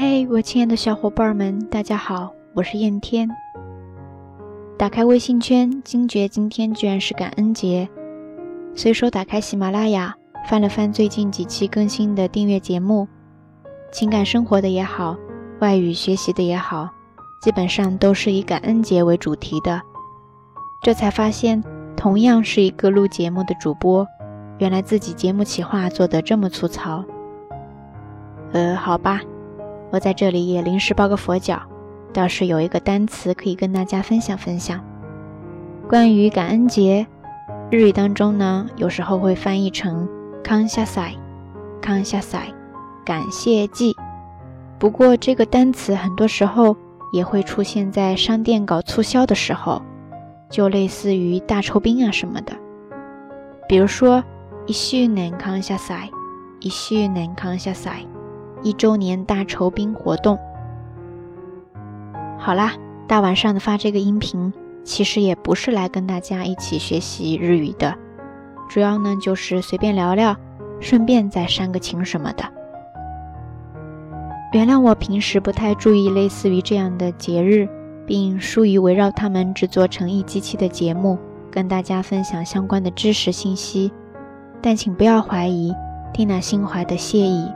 [0.00, 3.28] 嘿，我亲爱的小伙伴们，大家好，我是燕天。
[4.78, 7.88] 打开微信圈，惊觉今天居然是感恩节。
[8.76, 10.14] 随手打开喜马拉雅，
[10.48, 13.08] 翻了翻最近几期更新的订阅节目，
[13.90, 15.16] 情感生活的也好，
[15.58, 16.88] 外语学习的也好，
[17.42, 19.82] 基本上都是以感恩节为主题的。
[20.80, 21.60] 这才发现，
[21.96, 24.06] 同样是一个录节目的主播，
[24.58, 27.04] 原来自己节目企划做得这么粗糙。
[28.52, 29.20] 呃，好吧，
[29.90, 31.62] 我在这里也临时抱个佛脚，
[32.12, 34.84] 倒是有一个单词可以跟大家分享分享。
[35.88, 37.06] 关于感恩节，
[37.70, 40.06] 日语当中呢，有时候会翻译成
[40.44, 41.14] “康下塞”，
[41.80, 42.38] 康下塞，
[43.04, 43.96] 感谢祭。
[44.78, 46.76] 不过这个单词很多时候
[47.12, 49.80] 也会出现在商店搞促销的时候，
[50.50, 52.52] 就类似于大酬宾啊什么的。
[53.66, 54.22] 比如说
[54.66, 56.08] “一周年康下塞
[56.60, 57.90] ”，“一周年康下塞”。
[58.62, 60.38] 一周年大酬宾活动，
[62.38, 62.72] 好啦，
[63.06, 64.52] 大晚上的发这个音频，
[64.84, 67.94] 其实也不是来跟大家一起学习日语的，
[68.68, 70.36] 主要呢就是随便聊聊，
[70.80, 72.44] 顺便再煽个情什么的。
[74.52, 77.68] 原谅我平时不太注意类似于这样的节日，
[78.06, 81.18] 并疏于围绕他们制作成一机器的节目，
[81.50, 83.92] 跟大家分享相关的知识信息，
[84.62, 85.74] 但请不要怀疑
[86.12, 87.46] 蒂娜心怀的谢意。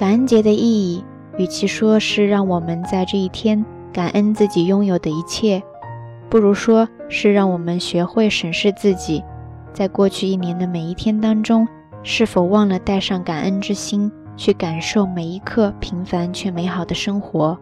[0.00, 1.04] 感恩节的意义，
[1.36, 3.62] 与其说是让我们在这一天
[3.92, 5.62] 感恩自己拥有的一切，
[6.30, 9.22] 不如说是让我们学会审视自己，
[9.74, 11.68] 在过去一年的每一天当中，
[12.02, 17.58] 是否忘了带上感恩之心，去感受每一刻平凡却美好的生活，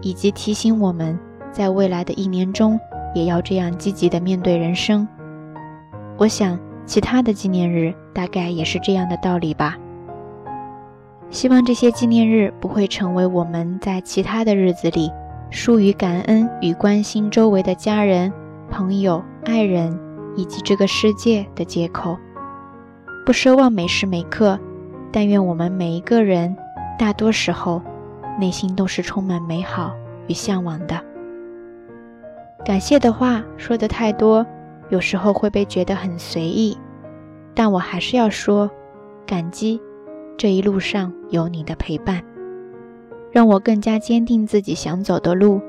[0.00, 1.18] 以及提醒我们
[1.50, 2.78] 在未来的一年中，
[3.16, 5.08] 也要这样积极的面对人生。
[6.18, 9.76] 我想，其他的纪念日大概也是这样的道理吧。
[11.30, 15.10] 希望这些纪念日不会成为我们在其他的日子里
[15.50, 18.32] 疏于感恩与关心周围的家人、
[18.70, 19.98] 朋友、爱人
[20.36, 22.16] 以及这个世界的借口。
[23.26, 24.58] 不奢望每时每刻，
[25.10, 26.54] 但愿我们每一个人
[26.98, 27.82] 大多时候
[28.38, 29.92] 内心都是充满美好
[30.28, 31.00] 与向往的。
[32.64, 34.46] 感谢的话说的太多，
[34.88, 36.78] 有时候会被觉得很随意，
[37.54, 38.70] 但我还是要说
[39.26, 39.80] 感激。
[40.36, 42.22] 这一路上有你的陪伴，
[43.32, 45.60] 让我更加坚定自己想走的路，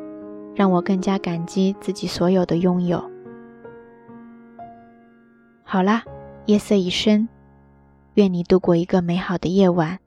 [0.56, 3.04] 让我更加感激自己所有的拥有。
[5.64, 6.04] 好啦，
[6.46, 7.28] 夜色已深，
[8.16, 10.00] 愿你度过一个美好的夜晚。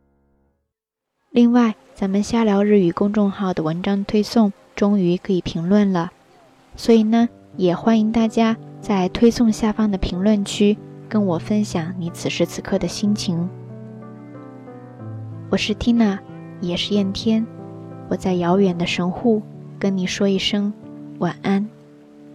[1.31, 6.13] 另外，咱们瞎聊日语公众号的文章推送终于可以评论了，
[6.77, 10.77] 所以呢，也欢迎大家在推送下方的评论区
[11.09, 13.49] 跟我分享你此时此刻的心情。
[15.51, 16.19] 我是 Tina，
[16.61, 17.47] 也是燕天。
[18.11, 19.43] 我在遥远的神户
[19.79, 20.71] 跟你说一声
[21.21, 21.67] 晚安。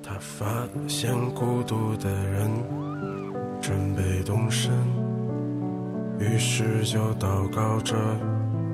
[0.02, 2.50] 他发现孤独的人
[3.62, 4.72] 准备动身，
[6.18, 7.96] 于是就祷告着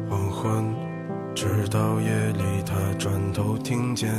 [0.09, 0.73] 黄昏，
[1.35, 4.09] 直到夜里他转头听见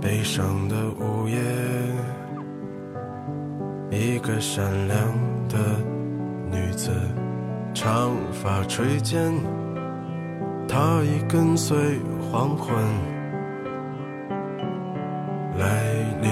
[0.00, 1.36] 悲伤的午夜，
[3.90, 4.98] 一个善良
[5.48, 5.58] 的
[6.52, 6.92] 女子。
[7.84, 9.30] 长发垂肩，
[10.66, 11.76] 他已跟随
[12.18, 12.74] 黄昏
[15.58, 15.84] 来
[16.22, 16.30] 临。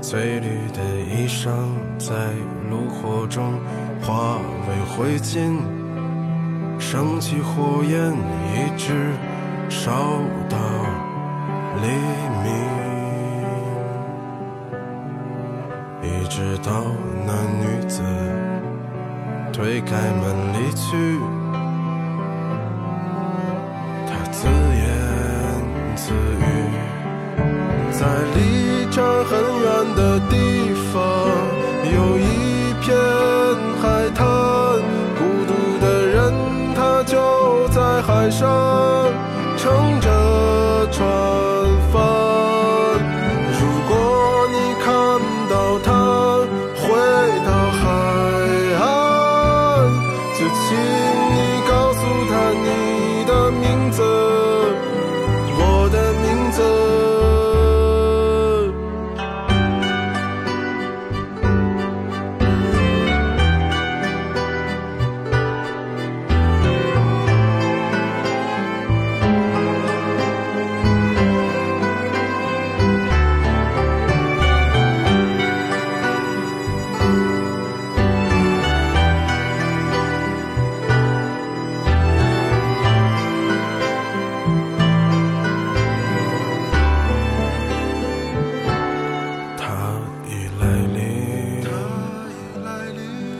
[0.00, 1.50] 翠绿的衣裳
[1.98, 2.14] 在
[2.70, 3.52] 炉火中
[4.00, 5.58] 化为灰烬，
[6.78, 8.10] 升起火焰，
[8.54, 9.12] 一直
[9.68, 9.92] 烧
[10.48, 10.56] 到
[11.82, 11.88] 黎
[12.42, 12.77] 明。
[16.28, 16.84] 直到
[17.26, 18.02] 那女子
[19.50, 21.18] 推开门离去，
[24.06, 24.86] 她自言
[25.96, 26.44] 自语，
[27.90, 29.66] 在离这儿很远
[29.96, 30.67] 的地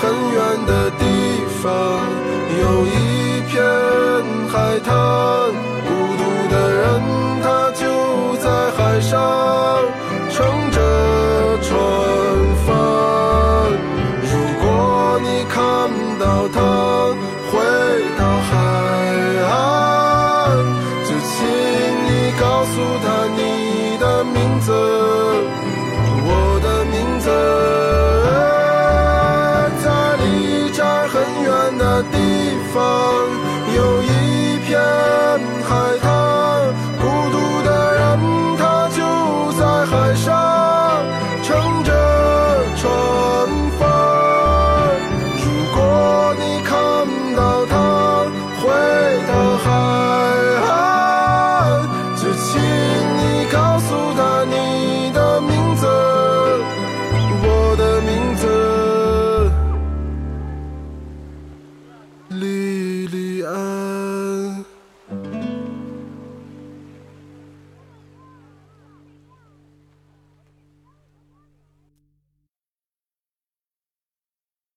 [0.00, 1.04] 很远的地
[1.60, 2.06] 方，
[2.60, 3.60] 有一片
[4.48, 4.77] 海